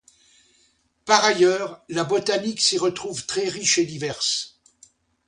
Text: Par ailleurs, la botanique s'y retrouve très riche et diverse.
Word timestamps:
Par 1.05 1.23
ailleurs, 1.23 1.79
la 1.87 2.03
botanique 2.03 2.59
s'y 2.59 2.79
retrouve 2.79 3.27
très 3.27 3.47
riche 3.47 3.77
et 3.77 3.85
diverse. 3.85 4.59